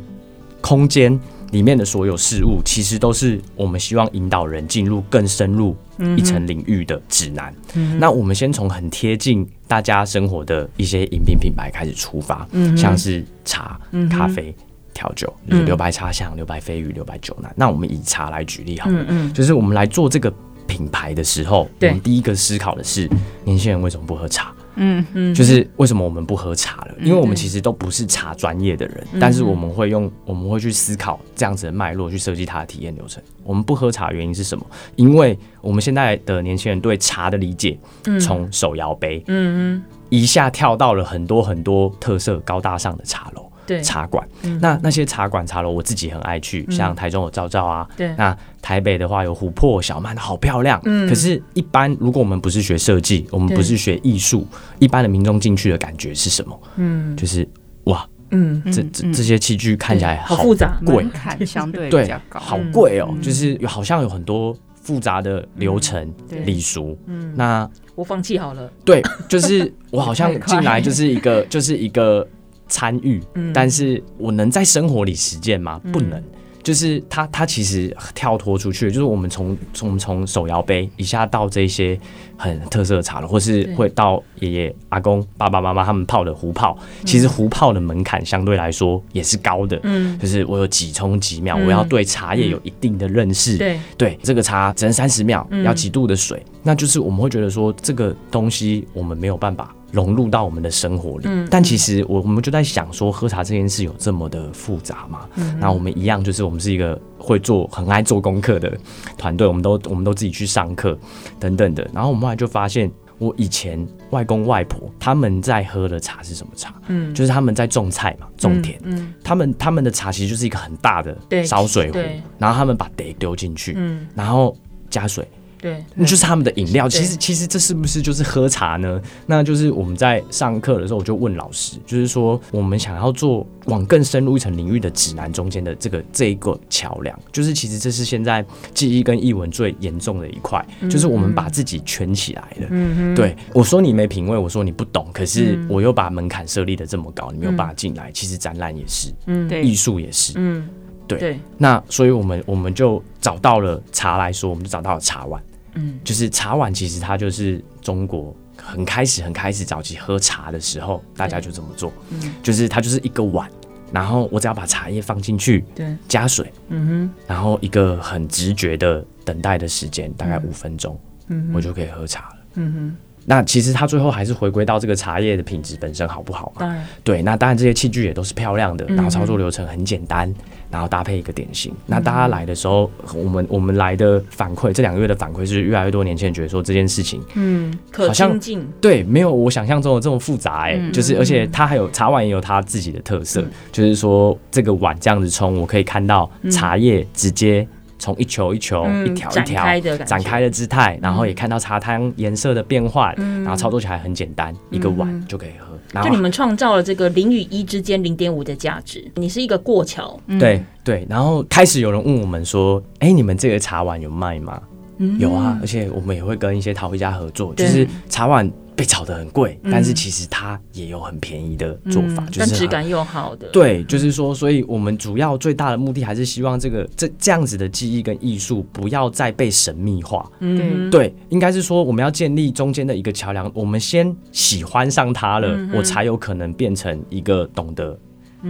[0.61, 1.19] 空间
[1.55, 5.77] 里面的所有事物，其实都是我们希望引导人进入更深入
[6.17, 7.55] 一层领域的指南。
[7.75, 14.53] 嗯，那我们先从很贴近大家生活的一些饮品品牌开始出发，嗯，像是茶、咖啡、
[14.93, 17.53] 调酒，就是留白茶香、留白飞鱼、留白酒南。
[17.57, 20.33] 那我们以茶来举例好了，嗯嗯，就是我们来做这个
[20.67, 23.09] 品牌的时候，我们第一个思考的是
[23.45, 24.53] 年轻人为什么不喝茶？
[24.77, 26.95] 嗯嗯，就是为什么我们不喝茶了？
[27.01, 33.23] 因为我们其实都不是茶专业的人，但是我们会用我们会去思考这样子的脉络去设计它的体验流程。
[33.43, 34.67] 我们不喝茶原因是什么？
[34.97, 37.79] 因为我们现在的年轻人对茶的理解，
[38.21, 43.51] 从手摇杯，嗯嗯，一下跳到了很多很多特色高大上的茶楼。
[43.67, 43.81] 对。
[43.83, 50.81] 茶馆，嗯、那那些茶馆茶楼，我自己很爱去，嗯、像台中有照照啊，对，那台北的话有琥珀小曼，好漂亮。
[50.85, 54.47] 嗯，可是，一般如果我们不是学设计，我们不是学艺术，
[54.79, 56.61] 一般的民众进去的感觉是什么？
[56.77, 57.47] 嗯，就是
[57.85, 66.13] 哇，嗯，这这这些器具看起来好复杂，门槛相对 对，好贵哦，就是好像有很多复杂的流程
[66.45, 66.99] 礼俗。
[67.07, 68.71] 嗯，那我放弃好了。
[68.85, 72.27] 对，就是我好像 进来就是一个就是一个。
[72.69, 73.23] 参与，
[73.53, 75.81] 但是我能在生活里实践吗？
[75.93, 76.23] 不能。
[76.63, 82.01] 就是它，它其实跳脱出去，就是我们从从从手摇杯一下到这些
[82.39, 86.75] 很特色的茶了，或是会到爷爷、阿公、爸爸妈妈他们泡的壶泡，
[87.05, 89.79] 其实壶泡的门槛相对来说也是高的。
[89.83, 93.59] 嗯，就是我有几冲几秒，我要对茶叶有一定的认识。
[93.59, 99.77] 对对，这个茶只能三十秒，要几度的水，那就是我们会觉得说这个东西我们没有办法。
[99.95, 105.21] 融入到我们的生活里，嗯、但其实我我们就在想说，喝茶这件事有这么的复杂吗？
[105.37, 108.77] 嗯、那我们一样，就是我们是一个会做、很爱做功课的
[109.17, 110.99] 团队，我们都我们都自己去上课
[111.39, 111.89] 等等的。
[111.95, 116.75] 然后我们后来就发现，我以前外公外婆他们在喝的茶是什么茶？
[116.89, 118.77] 嗯，就是他们在种菜嘛，种田。
[118.83, 121.99] 嗯，嗯他们他们的茶其实就是一个很大的烧水壶，
[122.37, 124.57] 然后他们把茶丢进去，嗯，然后
[124.91, 125.25] 加水。
[125.65, 126.87] 对，那就是他们的饮料。
[126.87, 129.01] 其实，其实这是不是就是喝茶呢？
[129.25, 142.67] 那就是我们在上课的时候，我就问老师，就是说我们想要做往更深入一层领域的指南中间的这个这一个桥梁，就是其实这是现在记忆跟译文最严重的一块，就是我们把自己圈起来了。
[142.69, 148.13] 嗯哼，对，我说你没品味，我说你不懂，可是我又把门槛设立的这么高，你没有办法进来。
[148.13, 150.69] 其实展览也是，嗯，对，艺术也是，嗯，
[151.09, 151.41] 对。
[151.57, 155.43] 那所以我们我们就找到了茶来说，我们就找到了茶碗。
[155.75, 161.93] 嗯，就是茶碗，其实它就是中国很开始、很开始早期喝茶的时候，大家就这么做。
[162.11, 163.51] 嗯，就是它就是一个碗，
[163.93, 172.37] 然后我只要把茶叶放进去，对，加水，嗯哼，然后一个很直觉的等待的时间，大概五分钟，嗯，我就可以喝茶了。
[172.55, 176.61] 嗯哼，那其实它最后还是回归到这个茶叶的品质本身好不好嘛？
[176.61, 177.23] 当然，对。
[177.23, 180.33] 那当然这些器具也都是漂亮的，然后操作流程很简单，
[180.71, 181.73] 然后搭配一个点心。
[181.87, 197.67] 那大家来的时候，我们我们来的反馈，这两个月的反馈是越来越多年轻人觉得说这件事情，嗯，可亲近，对，没有我想象中的这么复杂哎、欸，就是而且它还有茶碗也有它自己的特色，就是说这个碗这样子冲，我可以看到茶叶直接。
[198.05, 199.43] 从一球一球、嗯、一条一
[199.81, 206.03] 条展开的姿态，然后也看到茶汤颜色的变换，嗯、然后操作起来很简单，嗯、一个碗就可以喝。
[206.03, 210.21] 就你们创造了这个零与一之间零点五的价值，你是一个过桥。
[210.39, 214.61] 对对，然后开始有人问我们说：“哎，你们这个茶碗有卖吗？”
[214.99, 218.51] 嗯、有啊，而且我们也会跟一些陶艺家合作，就是茶碗。
[218.77, 223.47] 被炒得很贵，但是其实它也有很便宜的做法，嗯、就是质感又好的。
[223.49, 230.29] 对，就是说，所以我们主要最大的目的还是希望这个这这样子的技艺跟艺术不要再被神秘化。
[230.41, 233.49] 嗯，对，应该是说我们要建立中间的一个桥梁。
[233.55, 237.97] 我们先喜欢上它了，嗯、我才有可能变成一个懂得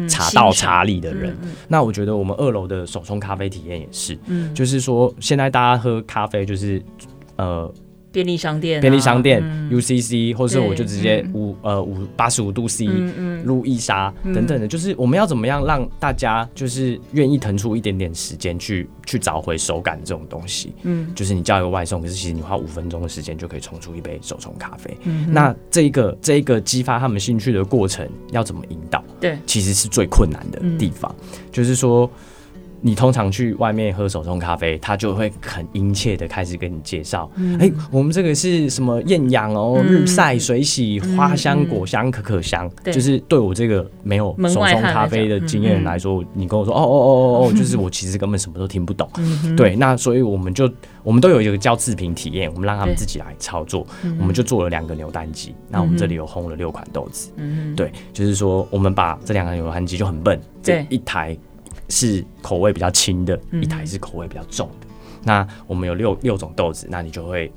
[0.09, 1.33] 茶道茶理的人。
[1.43, 6.83] 嗯嗯、那我觉得我们二楼的手冲咖啡体验也是，嗯，就是说现在大家喝咖啡就是
[7.37, 7.71] 呃。
[8.15, 12.87] 便利商店、啊，便利商店、嗯、UCC，或者是我就直接五、嗯、呃五八十五度 C，
[13.43, 29.03] 路易莎等等的，就是我们要怎么样让大家就是愿意腾出一点点时间去去找回手感这种东西，嗯，就是你叫一个外送，可是其实你花五分钟的时间就可以冲出一杯手冲咖啡，嗯，那这一个这一个激发他们兴趣的过程要怎么引导？
[29.21, 32.09] 对，其实是最困难的地方，嗯、就是说。
[32.87, 37.59] 你通常去外面喝手冲咖啡，他就会很殷切的开始跟你介绍，哎、嗯。
[37.61, 49.09] 欸，我们这个是什么艳阳哦，嗯、日晒水洗，花香果香可可香，嗯、就是对我这个没有手冲咖啡的经验来说，你跟我说哦哦哦哦哦，就是我其实根本什么都听不懂。
[49.17, 50.71] 嗯、对，那所以我们就
[51.03, 53.87] 我们都有一个叫自评体验，我们让他们自己来操作，
[54.21, 61.35] 我们就做了两个牛蛋机，那我们这里有烘了六款豆子，嗯、对，就是说我们把这两个牛蛋机就很笨，这一台。
[61.95, 64.87] 是口味比较轻的，一台是口味比较重的。
[64.89, 67.53] 嗯、那我们有六六种豆子，那你就会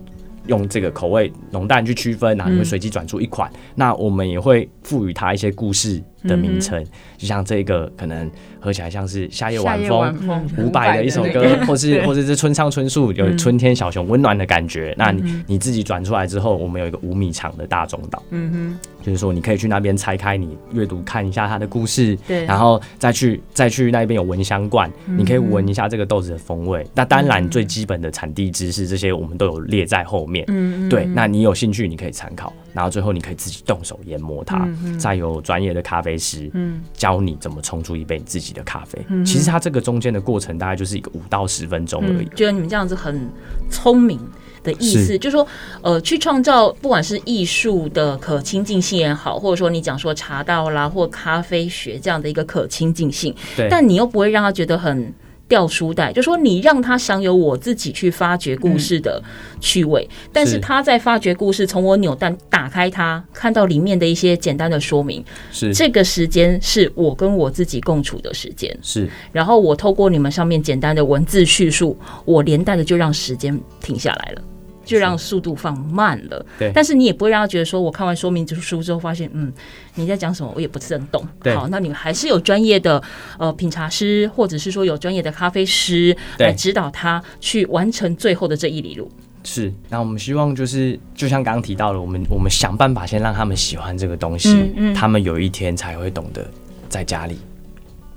[0.46, 3.52] 用这个口味浓淡去区分，然后你会随机转出一款。
[3.52, 6.88] 嗯、那我们也会赋予它一些故事的名称，嗯、
[7.18, 14.92] 就像这个可能合起来像是夏夜晚风五百的一首歌，或是或者是村上春树有春天小熊温暖的感觉。
[14.92, 26.86] 嗯、那你你自己转出来之后，我们有一个五米长的大中岛，嗯哼，就是说你可以去那边拆开，你阅读看一下它的故事，对，然后再去再去那边有闻香罐，嗯、你可以闻一下这个豆子的风味。
[26.94, 39.04] 那当然最基本的产地知识这些我们都有列在后面，嗯，对，那你有兴趣你可以参考，然后最后你可以自己动手研磨它，嗯、再有专业的咖啡师，嗯，教你怎么冲出一杯你自己的咖啡。
[39.08, 42.30] 嗯、其实它这个中间的过程大概就是一个五到十分钟而已。
[42.36, 43.28] 觉得你们这样子很
[43.72, 44.20] 聪明
[44.64, 45.48] 的意思，是就是说，
[45.82, 55.12] 呃，去创造不管是艺术的可亲近性也好，或者说你讲说茶道啦或咖啡学这样的一个可亲近性，对，但你又不会让他觉得很。
[55.48, 59.22] 掉书袋，就说你让他享有我自己去发掘故事的
[59.60, 65.74] 趣味，嗯、但是他在发掘故事，从我扭蛋打开它，看到里面的一些简单的说明，是。
[65.74, 74.42] 这个时间是我跟我自己共处的时间，是，然后我透过你们上面简单的文字叙述，我连带的就让时间停下来了。
[74.88, 76.72] 就让速度放慢了，对。
[76.74, 79.52] 但是你也不会让他觉得说，我看完说明书之后发现，嗯，
[79.96, 81.24] 你在讲什么，我也不是很懂。
[81.44, 81.56] 对。
[81.56, 83.02] 好，那你们还是有专业的
[83.38, 89.12] 呃品茶师，或者是说有专业的咖啡师来指导他去完成最后的这一里路。
[89.44, 89.74] 是。
[89.90, 96.50] 那我们希望就是，就像刚刚提到了，我们我们想办法先让他们喜欢这个东西，嗯嗯，他们有一天才会懂得
[96.90, 97.38] 在家里。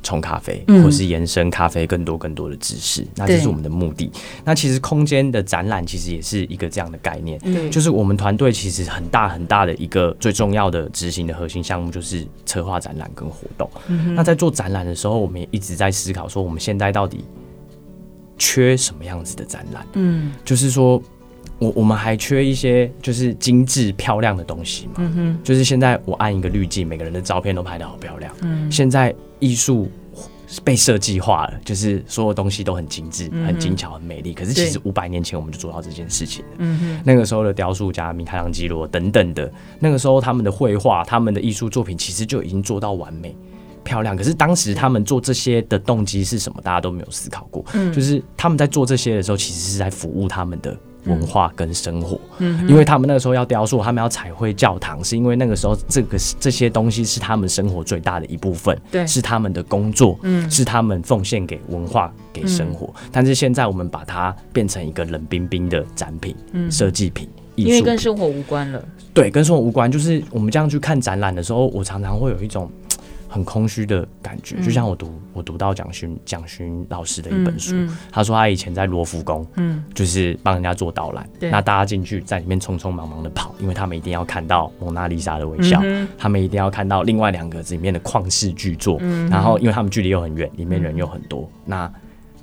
[0.03, 4.11] 冲咖啡，或是延伸咖啡更多更多的知识，嗯、那这是我们的目的。
[4.45, 13.71] 那其实空间的展览其实也是一个这样的概念，对就是我们团队其实很大很大的一个最重要的执行的核心项目就是策划展览跟活动。
[13.89, 17.25] 嗯、那在做展览的时候，我们也一直在思考说，我们现在到底
[18.39, 19.87] 缺什么样子的展览？
[19.93, 21.03] 嗯，就是说
[21.59, 24.93] 我我们还缺一些就是精致漂亮的东西嘛。
[24.97, 28.35] 嗯哼，就是现在我按一个滤镜，每个人的照片都拍得好漂亮。
[28.41, 29.15] 嗯，现在。
[29.41, 29.91] 艺术
[30.65, 34.33] 被设计化了，就是所有东西都很精致、嗯、很精巧、很美丽。
[34.33, 36.51] 可是其实五百年前我们就做到这件事情了。
[36.59, 43.37] 嗯那个时候的雕塑家米开朗基罗等等的，那个时候他们的绘画、他们的艺术作品其实就已经做到完美、
[43.85, 44.17] 漂亮。
[44.17, 46.61] 可是当时他们做这些的动机是什么？
[46.63, 47.65] 大家都没有思考过。
[47.75, 50.77] 嗯，就是他们在做这些的时候，其实是在服务他们的。
[51.05, 62.93] 文化跟生活，嗯，因为他们那个时候要雕塑，他们要彩绘教堂，是因为那个时候这个这些东西是他们生活最大的一部分，对，是他们的工作，嗯，是他们奉献给文化给生活。
[63.11, 68.85] 但是现在我们把它变成一个冷冰冰的展品，嗯，设计品，艺术，因为跟生活无关了。
[69.13, 72.71] 对，跟生活无关，就是我们这样去看展览的时候，我常常会有一种。
[73.31, 77.77] 很空虚的感觉，就像我读我读到蒋勋蒋勋老师的一本书，
[78.11, 91.93] 他说他以前在罗浮宫，嗯，就是帮人家做导览，那大家进去在里面匆匆忙忙的跑，因为他们一定要看到蒙娜丽莎的微笑，嗯、他们一定要看到另外两个里面的旷世巨作，嗯、然后因为他们距离又很远，里面人又很多，嗯、那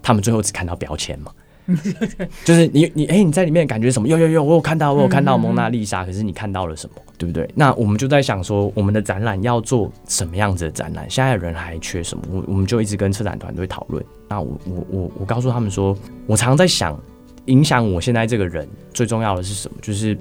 [0.01, 1.31] 他们最后只看到标签嘛。
[2.45, 4.07] 就是你你哎、你在里面感觉什么？
[4.07, 6.05] 有有有，我有看到，我有看到蒙娜丽莎。
[6.05, 6.95] 可是你看到了什么？
[7.17, 7.49] 对不对？
[7.53, 11.05] 那我们就在想说，我们的展览要做什么样子的展览？
[11.09, 12.23] 现在的人还缺什么？
[12.31, 14.03] 我我们就一直跟策展团队讨论。
[14.29, 16.97] 那我我我我告诉他们说，我常常在想，
[17.45, 19.77] 影响我现在这个人最重要的是什么？
[19.81, 20.17] 就是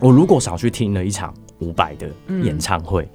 [0.00, 2.08] 我如果少去听了一场伍佰的
[2.42, 3.08] 演唱会。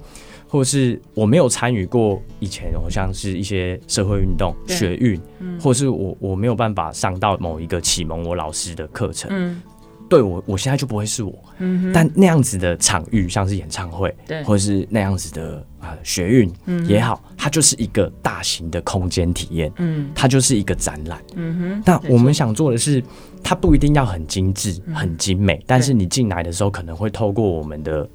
[0.54, 9.60] 或是我没有参与过以前，好像是一些社会运动、学运，嗯、或是我我没有办法上到某一个启蒙我老师的课程，嗯、
[10.08, 11.34] 对我我现在就不会是我。
[11.58, 16.52] 嗯、但那样子的场域，像是演唱会，对或是那样子的啊、呃、学运
[16.86, 21.82] 也好，嗯、它就是一个大型的空间体验，嗯，它就是一个展览，嗯哼。
[21.84, 23.02] 但我们想做的是，
[23.42, 28.08] 它不一定要很精致、很精美，嗯、但是你进来的时候，可能会透过我们的。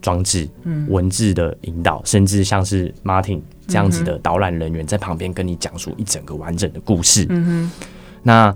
[0.00, 0.48] 装置、
[0.88, 7.26] 文字的引导，甚至像是 Martin 这样子的导览人员在旁边跟你讲述一整个完整的故事。
[7.28, 7.86] 嗯哼，
[8.22, 8.54] 那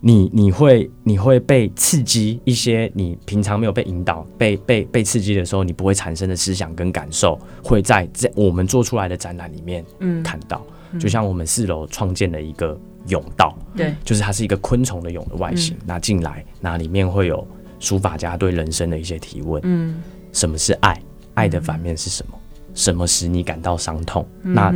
[0.00, 9.84] 你你会你会被刺激一些你平常没有被引导、被被被刺激的时候，你不会产生的思想跟感受，会在在我们做出来的展览里面
[10.24, 10.64] 看到。
[10.98, 12.76] 就像我们四楼创建了一个
[13.06, 15.76] 甬道，对，就是它是一个昆虫的蛹的外形。
[15.86, 17.46] 那进来，那里面会有
[17.78, 19.60] 书法家对人生的一些提问。
[19.64, 20.02] 嗯。
[20.32, 21.00] 什么是爱？
[21.34, 22.38] 爱的反面是什么？
[22.74, 24.26] 什么使你感到伤痛？
[24.42, 24.72] 嗯、那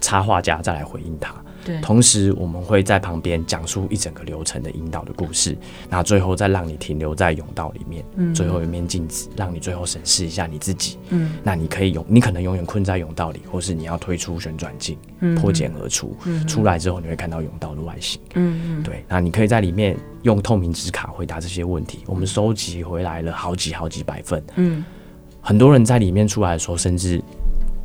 [0.00, 1.34] 插画家再来回应他。
[1.64, 5.56] 对，同时我们会在旁边讲述一整个流程的引导的故事，
[5.90, 10.96] 那最后再让你停留在甬道里面，嗯、最后一面镜子，让你最后审视一下你自己。
[11.08, 14.96] 嗯，那你可以永，你可能永远困在甬道里，或是你要推出旋转镜，
[15.36, 16.16] 破茧而出。
[16.24, 18.20] 嗯、出来之后你会看到甬道的外形。
[18.34, 22.04] 嗯对，那你可以在里面用透明纸卡回答这些问题。
[22.06, 24.42] 我们收集回来了好几好几百份。
[24.54, 24.84] 嗯。
[25.46, 27.22] 很多人在里面出来的时候，甚至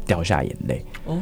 [0.07, 0.83] 掉下眼泪。
[1.05, 1.21] 哦，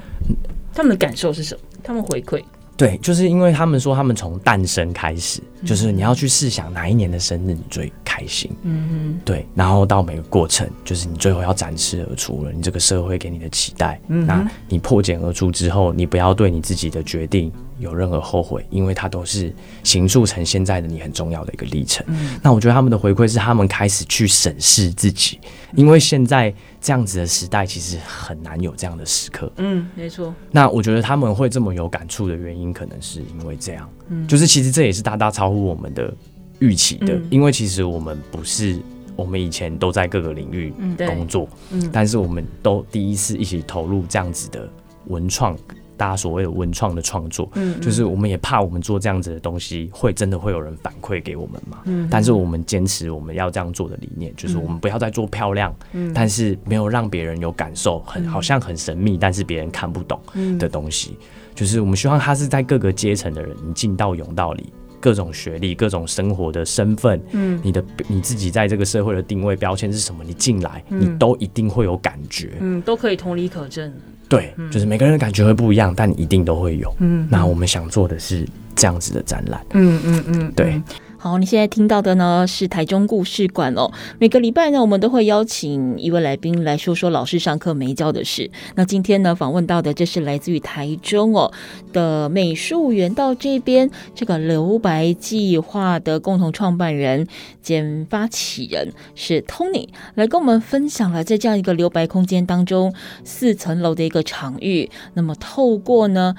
[0.74, 1.62] 他们的感受是什么？
[1.84, 2.42] 他们回馈？
[2.78, 8.50] 对，就是因为他们说，他们从诞生开始，就是你要去试想哪一年的生日你最开心。
[8.62, 14.00] 嗯嗯，对，然后到每个过程，就是你最后要展翅而出了，你这个社会给你的期待。
[14.08, 19.54] 嗯，那你破茧而出之后，你不要对你自己的决定有任何后悔，因为它都是
[19.84, 22.06] 形塑成现在的你很重要的一个历程。
[22.10, 25.40] 嗯，那我觉得他们的回馈是他们开始去审视自己，
[25.76, 29.52] 因为现在这样子的时代其实很难有这样的时刻。
[29.58, 30.34] 嗯，没错。
[30.52, 33.90] 那我觉得他们会这么有感触的原因，可能是因为这样。
[34.10, 36.14] 嗯，就是其实这也是大大超乎我们的
[36.60, 38.78] 预期的，嗯，因为其实我们不是
[39.16, 44.70] 我们以前都在各个领域工作，嗯，但是我们都第一次一起投入这样子的
[45.08, 45.58] 文创。
[46.00, 51.80] 大家所谓的文创的创作，嗯，就是我们也怕我们做这样子的东西，会真的会有人反馈给我们嘛？
[51.84, 60.18] 嗯，但是我们坚持我们要这样做的理念，就是我们不要再做漂亮，嗯，但是没有让别人有感受，很好像很神秘，但是别人看不懂
[60.58, 61.18] 的东西，
[61.54, 64.72] 就是我们希望他是在各个阶层的人，你进到甬道里，
[65.02, 70.24] 各种学历、各种生活的身份，嗯，你的你自己在这个社会的定位标签是什么？
[70.24, 73.94] 你进来，你都一定会有感觉，嗯，都可以同理可证。
[74.30, 76.94] 对，就是每个人的感觉会不一样，但你一定都会有。
[77.00, 79.60] 嗯，那我们想做的是这样子的展览。
[79.74, 80.82] 嗯嗯嗯，对。
[81.22, 83.92] 好，你现在听到的呢是台中故事馆哦。
[84.20, 88.50] 每个礼拜呢，我们都会邀请一位来宾来说说老师上课没教的事。
[88.76, 91.52] 那今天呢，访问到的这是来自于台中哦
[91.92, 97.28] 的美术园道这边这个留白计划的共同创办人
[97.62, 102.94] 兼发起人是 Tony，来跟我们分享了在这样一个留白空间当中
[103.26, 104.90] 四层楼的一个场域。
[105.16, 106.34] 那么透过呢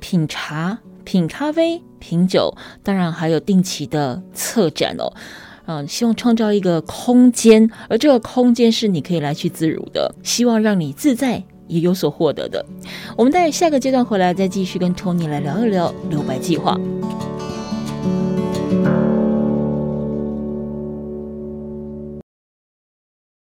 [0.00, 0.78] 品茶。
[1.04, 5.12] 品咖啡、品酒，当然还有定期的策展哦。
[5.66, 12.66] 嗯，希望创造一个空间，而这个空间是你可以来去自如的，希望让你自在也有所获得的。
[13.16, 16.76] 我们在下个阶段回来再继续跟托尼来聊一聊留白计划。